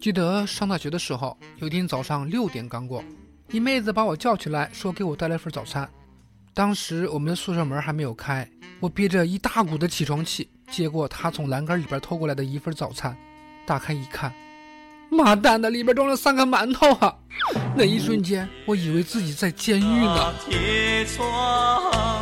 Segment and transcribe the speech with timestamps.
[0.00, 3.04] 记得上大学的时候，有一天早上六点刚过，
[3.50, 5.88] 一妹子把我叫起来，说给我带来份早餐。
[6.52, 8.46] 当时我们的宿舍门还没有开，
[8.80, 13.16] 我憋着一大股的起床气，接过她从栏杆里边偷过来的一份早餐，
[13.64, 14.32] 打开一看，
[15.08, 17.16] 妈蛋的，里边装了三个馒头啊！
[17.76, 20.34] 那一瞬间，我以为自己在监狱呢。
[20.44, 22.21] 铁窗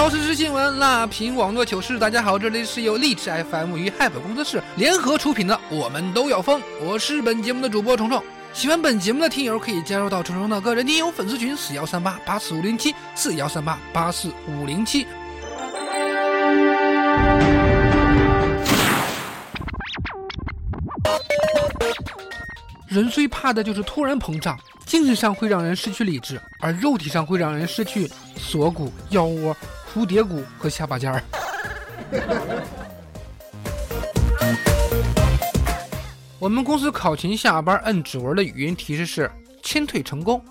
[0.00, 1.98] 槽时事新闻，辣评网络糗事。
[1.98, 8.24] 大家好，这里是由荔枝 FM 与 Help 工作室联合出品的《我们都要疯》，我是本节目的主播虫虫。
[8.54, 15.06] 喜欢本节目的听友可以加入到虫虫的个人听友粉丝群四幺三八八四五零七四幺三八八四五零七。
[22.88, 29.54] 人最怕的就是突然膨胀，精神上会让人失去理智，而肉体上会让人失去锁骨、腰窝、
[29.92, 31.22] 蝴蝶骨和下巴尖儿。
[36.38, 39.30] 我们公司考勤下班摁指纹的语音提示是
[39.62, 40.42] 签退成功，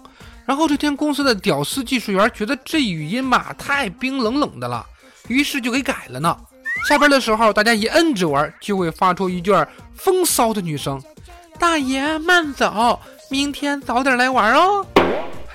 [0.45, 4.85] 然后这天公司的屌丝技术员觉得这语音吧太冰冷冷的了，
[5.27, 6.37] 于是就给改了呢。
[6.87, 9.51] 下班的时候大家一摁指纹就会发出一句
[9.95, 11.01] 风骚的女声
[11.57, 14.85] ：“大爷慢走，明天早点来玩哦。”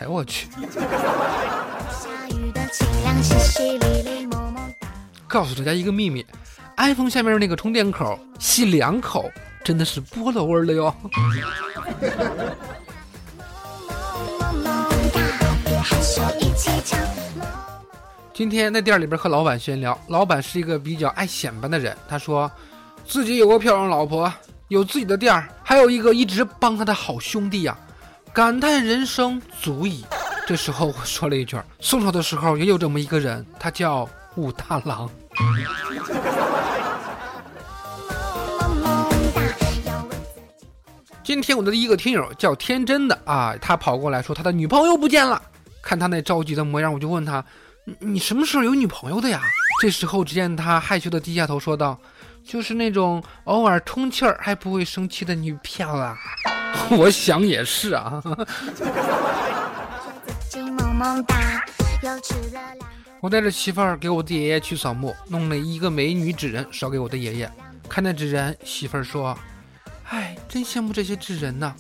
[0.01, 0.49] 哎我去！
[5.27, 6.25] 告诉大家一个秘密
[6.77, 9.31] ，iPhone 下面那个充电口吸两口。
[9.65, 10.95] 真的是菠萝味儿的哟。
[18.35, 21.97] 今天在店里边和老板闲聊，老板是一个比较爱显摆的人。
[22.07, 22.51] 他说
[23.07, 24.31] 自己有个漂亮老婆，
[24.69, 27.75] 有自己的店儿，还有一个一直帮他的好兄弟呀，
[28.35, 30.05] 感叹人生足矣。
[30.47, 35.09] 这时候我说了一句：宋朝的时候也有这么一个人，他叫武大郎。
[41.23, 45.41] 今天我的第一个听友叫天真的啊，他跑过来说他的女朋友不见了。
[45.83, 47.43] 看他那着急的模样，我就问他
[47.99, 49.41] ：“你什么时候有女朋友的呀？”
[49.81, 51.99] 这时候只见他害羞的低下头说道
[52.45, 56.19] ：“就是那种偶尔充气儿还不会生气的女票啊。”
[56.91, 58.23] 我想也是啊。
[63.21, 67.51] 我带着媳妇儿给我的爷爷去扫墓，弄了一个美女纸人烧给我的爷爷。
[67.89, 69.37] 看那纸人，媳妇儿说。
[70.11, 71.75] 哎，真羡慕这些纸人呢！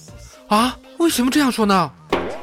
[0.48, 1.92] 啊，为什么这样说呢？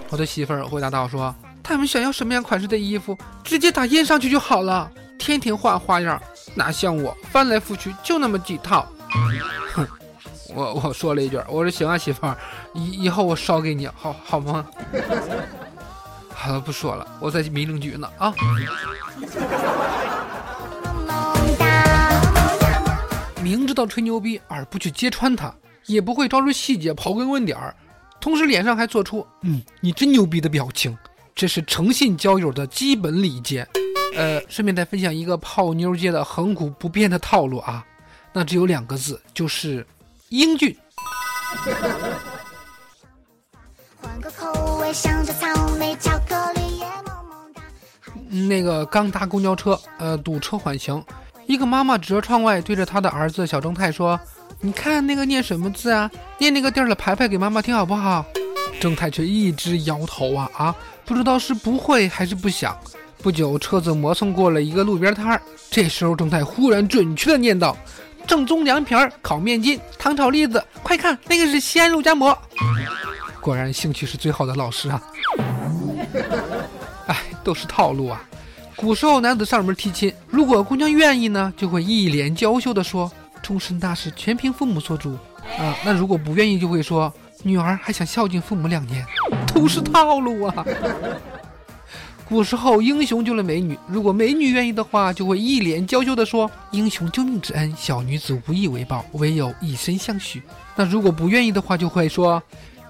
[0.10, 1.34] 我的媳妇儿回答道：“说
[1.64, 6.22] 他们想要什么样款式的衣服，直接打印上去就好了，天天换花样，
[6.54, 8.88] 哪像我翻来覆去就那么几套。
[9.74, 9.88] ”哼，
[10.54, 12.38] 我我说了一句：“我说行啊，媳妇儿，
[12.76, 14.66] 以以后我烧给你，好好吗？”
[16.42, 18.34] 好了，不说了，我在民政局呢啊。
[23.44, 25.54] 明知道吹牛逼而不去揭穿他。
[25.88, 27.76] 也不会抓住细节刨根问底儿，
[28.20, 30.96] 同时脸上还做出“嗯，你真牛逼”的表情，
[31.34, 33.68] 这是诚信交友的基本礼节。
[34.16, 37.84] 呃，顺便再分享一个泡妞界的恒古不变的套路啊，
[38.32, 39.86] 那只有两个字，就是
[40.30, 40.78] 英俊。
[44.00, 44.71] 换个口
[48.30, 51.02] 那个刚搭公交车，呃，堵车缓行，
[51.48, 54.20] 一个妈妈指着窗外对着她的儿子小正太说。
[54.60, 56.10] 你看那个念什么字啊？
[56.38, 58.26] 念那个地儿的牌牌给妈妈听好不好？
[58.80, 60.76] 正太却一直摇头啊啊，
[61.06, 62.78] 不知道是不会还是不想。
[63.22, 67.78] 不久，车子磨蹭过了一个路边摊儿，这时候正太忽然准确的念道
[68.28, 72.38] ：“正宗凉皮儿、烤面筋、糖炒栗子，快看那个是西安肉夹馍。”
[73.42, 75.02] 果然，兴趣是最好的老师啊！
[77.08, 78.24] 哎，都是套路啊！
[78.76, 83.12] 古时候男子上门提亲，如果姑娘愿意呢，就会一脸娇羞的说。
[83.42, 85.18] 终身大事全凭父母做主
[85.58, 85.76] 啊！
[85.84, 87.12] 那如果不愿意，就会说
[87.42, 89.04] 女儿还想孝敬父母两年，
[89.52, 90.64] 都是套路啊！
[92.30, 100.42] 古时候英雄救了美女，如果美女愿意的话，就会一脸娇羞地说：“英雄救命之恩，小女子无以为报，唯有以身相许。”
[100.78, 102.42] 那如果不愿意的话，就会说：“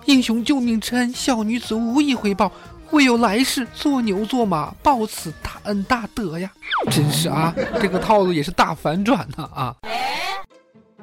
[0.05, 2.51] 英雄救命之恩，小女子无以回报，
[2.91, 6.51] 唯有来世做牛做马报此大恩大德呀！”
[6.89, 9.75] 真是啊，这个套路也是大反转呢啊！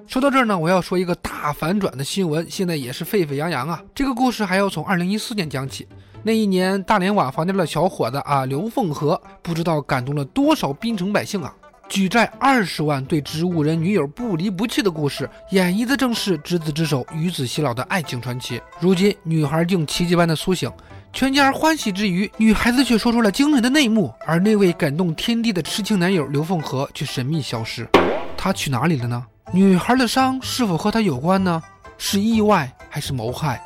[0.06, 3.80] 说到这儿呢，我要说一个大反转的新闻，现在也是沸沸扬扬啊。
[3.94, 5.86] 这个故事还要从二零一四年讲起。
[6.22, 11.54] 那一年，大连瓦房店的小伙子啊，刘凤和，不知道感动了多少滨城百姓啊。
[11.88, 18.60] 举债二十万对植物人女友不离不弃的故事，演绎的正是执子之手与子偕老的爱情传奇。
[18.78, 20.70] 如今，女孩竟奇迹般的苏醒，
[21.14, 24.12] 全家欢喜之余，女孩子却说出了惊人的内幕。
[24.26, 27.88] 而那位感动天地的痴情男友刘凤和却神秘消失，
[28.36, 29.24] 他去哪里了呢？
[29.50, 31.62] 女孩的伤是否和他有关呢？
[31.96, 33.60] 是意外还是谋害？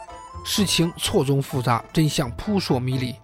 [0.44, 3.14] 事情错综复杂，真相扑朔迷离。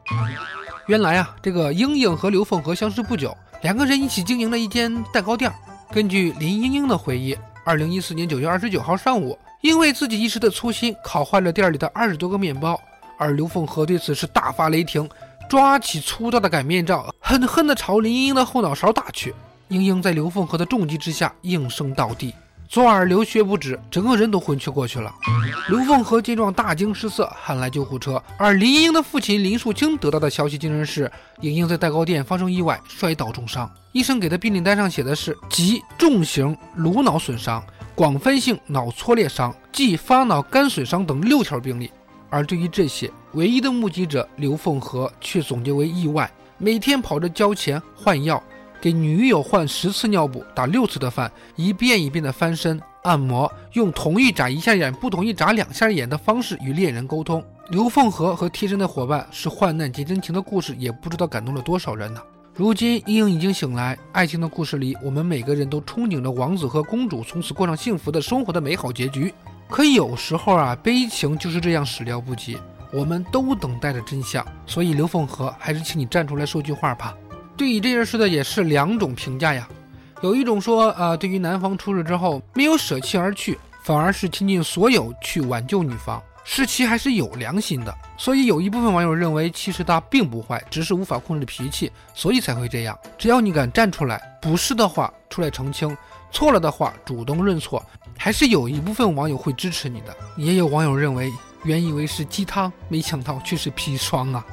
[0.89, 3.37] 原来啊，这个英英和刘凤和相识不久。
[3.63, 5.53] 两个人一起经营了一间蛋糕店。
[5.91, 12.81] 根据林英英的回忆，二零一四年九月二十九号上午，因为自己一时的粗心，烤坏了店里的二十多个面包。
[13.17, 15.09] 而刘凤和对此事大发雷霆，
[15.49, 19.35] 抓起粗大的擀面杖，狠狠地朝林英英的后脑勺打去。
[19.69, 22.33] 英英在刘凤和的重击之下应声倒地。
[22.69, 25.11] 左耳流血不止，整个人都昏厥过去了。
[25.71, 28.23] 刘凤和见状大惊失色，喊来救护车。
[28.37, 31.11] 而林英的父亲林树清得到的消息竟然是
[31.41, 33.71] 英英在蛋糕店发生意外，摔倒重伤。
[33.93, 41.91] 医生给的病历单上写的是急重型颅脑损伤、广泛性脑挫裂伤继发脑干损伤等六条病历。
[42.29, 48.43] 而对于这些，唯一的目击者刘凤和却总结为意外，每天跑着交钱换药。
[48.81, 57.43] 给女友换十次尿布，打六次的饭，一遍一遍的翻身按摩，用同意眨一下眼，不同意眨两下眼的方式与恋人沟通。
[57.71, 62.21] 刘凤和和贴身的伙伴是患难见真情的故事，也不知道感动了多少人呢。
[62.55, 69.33] 如今英英已经醒来，爱情的故事里，我们每个人都憧憬着王子和公主从此过上幸福的生活的美好结局。
[69.69, 72.57] 可有时候啊，悲情就是这样始料不及。
[72.91, 77.15] 我们都等待着真相，所以刘凤和，还是请你站出来说句话吧。
[77.59, 79.69] 对于这件事的也是两种评价呀，
[80.23, 87.93] 有一种说，呃，对于男方出事之后没有舍弃而去，反而是倾尽所有去挽救女方，是其还是有良心的。
[88.17, 92.97] 所以有一部分网友认为，其实他并不坏，只是无法控制脾气，所以才会这样。
[93.19, 95.97] 只要你敢站出来，不是的话出来澄清，
[96.31, 97.85] 错了的话主动认错，
[98.17, 100.17] 还是有一部分网友会支持你的。
[100.37, 101.29] 也有网友认为，
[101.65, 104.47] 原以为是鸡汤，没想到却是砒霜啊。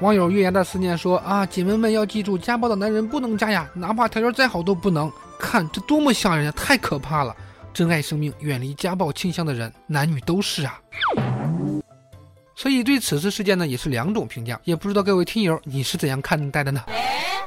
[0.00, 5.10] 网友月牙的思念说：“啊，姐妹们要记住，家暴的男人不能嫁呀，哪怕条件再好都不能。
[5.38, 7.34] 看这多么吓人呀，太可怕了！
[7.72, 10.80] 珍爱生命，远离家暴倾向的人，男女都是啊。
[12.56, 16.82] 所以对此次事件呢，也是两种评价，也不知道各位听友你是怎样看待的呢？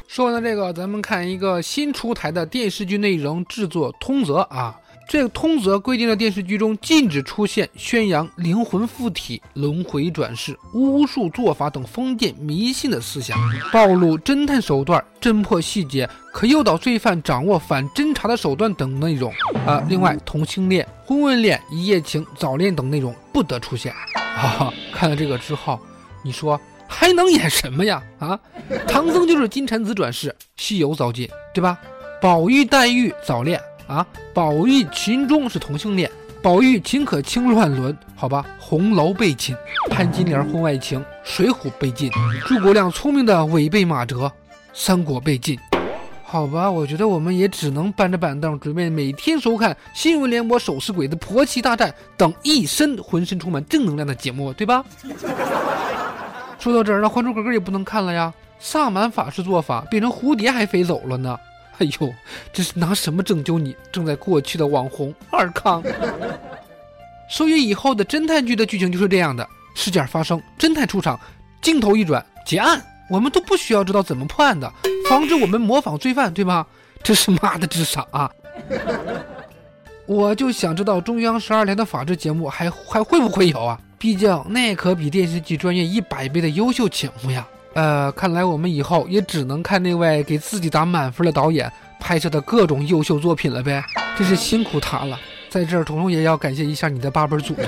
[0.07, 13.37] 说完了这个，咱们看一个新出台的电视剧内容制作通则啊。”这个通则规定了电视剧中禁止出现宣扬灵魂附体、轮回转世、巫术做法等封建迷信的思想，
[13.71, 19.31] 暴露侦探手段、侦破细节、可诱导罪犯掌握反侦查的手段等内容。
[19.65, 23.93] 啊，另外，同性恋、婚外恋、一夜情、早恋等内容不得出现。
[24.15, 25.79] 啊，看了这个之后，
[26.21, 28.03] 你说还能演什么呀？
[28.19, 28.37] 啊，
[28.85, 31.77] 唐僧就是金蝉子转世，西游早进，对吧？
[32.21, 33.57] 宝玉、黛玉早恋。
[33.87, 36.11] 啊，宝玉秦钟是同性恋，
[36.41, 39.55] 宝玉秦可卿乱伦，好吧，红楼被禁，
[39.89, 42.11] 潘金莲婚外情，水浒被禁，
[42.45, 44.29] 诸葛亮聪明的违背马哲，
[44.73, 45.57] 三国被禁，
[46.23, 54.83] 好吧，我觉得我们也只能搬着板凳，准备每天收看新闻联播手撕鬼子婆媳大战等一身浑身充满正能量的节目，对吧？
[56.59, 61.39] 说到这儿，那《还珠格格》也不能看了呀，萨满法师做法变成蝴蝶还飞走了呢。
[61.79, 62.13] 哎呦，
[62.51, 65.83] 这是拿什么拯救你正在过去的网红尔康？
[67.29, 71.19] 所以以后的侦探剧的剧情就是这样的：事件发生，侦探出场，
[71.61, 74.71] 镜头一转，结案，我们都不需要知道怎么破案的，
[75.09, 76.65] 防止我们模仿罪犯，对吧？
[77.03, 78.31] 这是妈的智商啊！
[80.07, 83.79] 我就想知道中央十二台的法制节目还还会不会有啊？
[83.99, 87.47] 毕竟那可比电视剧专业一百倍的优秀节目呀！
[87.77, 93.83] 呃，看来我们以后也只能看那位给自己打满分的导演拍摄的各种优秀作品了呗，
[94.17, 95.19] 真是辛苦他了。
[95.47, 97.65] 在这儿，彤彤也要感谢一下你的八辈祖宗。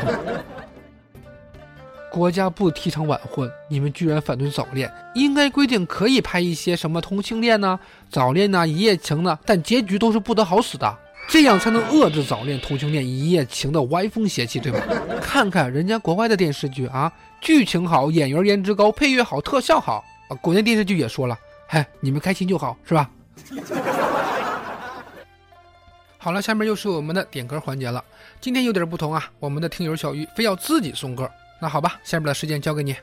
[2.11, 4.91] 国家不提倡晚婚，你们居然反对早恋？
[5.13, 10.97] 应该规定可以拍一些什么同性恋呢、早恋呢、一夜情呢，但结局都是不得好死的，
[11.29, 14.79] 这样才能遏制早恋、同性恋、一夜情的歪风邪气，对吧？
[15.21, 17.12] 看看人家国外的电视剧啊。
[17.39, 20.36] 剧情好，演员颜值高，配乐好，特效好啊！
[20.41, 23.09] 国内电视剧也说了，嗨，你们开心就好，是吧？
[26.17, 28.03] 好了，下面又是我们的点歌环节了。
[28.41, 31.29] 今天有点不同啊，我们的听友小鱼非要自己送歌。
[31.62, 32.95] 那好吧，下面的时间交给你。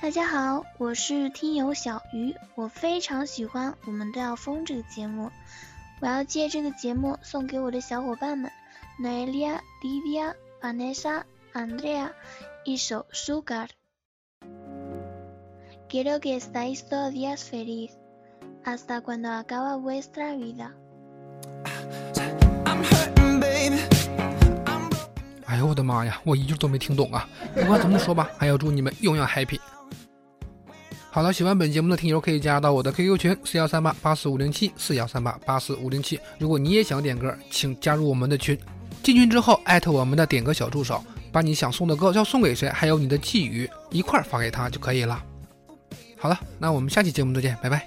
[0.00, 5.30] 大家好，我是听友小鱼，我非常喜欢我们都要疯这个节目。
[6.04, 8.50] 我要借这个节目送给我的小伙伴们
[9.00, 11.22] ，Nelia、Lidia、Vanessa、
[11.54, 12.10] Andrea，
[12.62, 13.68] 一首《Sugar》。
[15.88, 17.92] Quiero que estáis todos días feliz
[18.66, 20.72] hasta cuando acaba vuestra vida。
[25.46, 27.26] 哎呦我的妈呀，我一句都没听懂啊！
[27.54, 29.58] 不管怎么说吧，还要祝你们永远 happy。
[31.14, 36.18] 好了，喜欢本节目的听友可以加到我的 QQ 群四幺三八八四五零七四幺三八八四五零七。
[36.40, 38.58] 如果你也想点歌，请加入我们的群。
[39.00, 45.22] 进群之后，艾特我们的点歌小助手，把你想送的歌要送给谁，还有你的寄语一块发给他就可以了。
[46.18, 47.86] 好了，那我们下期节目再见，拜拜。